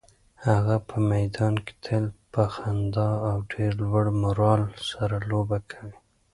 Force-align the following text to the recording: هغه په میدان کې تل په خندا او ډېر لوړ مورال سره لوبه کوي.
هغه 0.47 0.75
په 0.87 0.95
میدان 1.11 1.53
کې 1.65 1.73
تل 1.85 2.05
په 2.33 2.41
خندا 2.55 3.09
او 3.29 3.37
ډېر 3.53 3.71
لوړ 3.85 4.05
مورال 4.21 4.61
سره 4.91 5.15
لوبه 5.29 5.57
کوي. 5.71 5.97